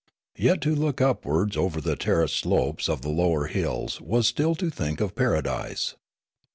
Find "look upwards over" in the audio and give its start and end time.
0.73-1.79